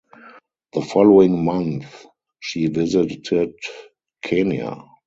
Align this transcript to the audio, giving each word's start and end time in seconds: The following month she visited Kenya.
The 0.73 0.81
following 0.81 1.45
month 1.45 2.07
she 2.39 2.65
visited 2.69 3.53
Kenya. 4.23 4.83